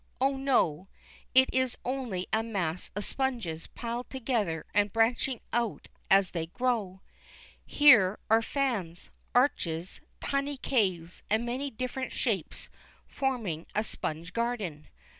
Oh, 0.19 0.35
no, 0.35 0.87
it 1.35 1.47
is 1.53 1.77
only 1.85 2.25
a 2.33 2.41
mass 2.41 2.89
of 2.95 3.05
sponges 3.05 3.67
piled 3.67 4.09
together 4.09 4.65
and 4.73 4.91
branching 4.91 5.41
out 5.53 5.89
as 6.09 6.31
they 6.31 6.47
grow. 6.47 7.01
Here 7.67 8.17
are 8.27 8.41
fans, 8.41 9.11
arches, 9.35 10.01
tiny 10.19 10.57
caves, 10.57 11.21
and 11.29 11.45
many 11.45 11.69
different 11.69 12.13
shapes 12.13 12.67
forming 13.05 13.67
a 13.75 13.83
sponge 13.83 14.33
garden. 14.33 14.87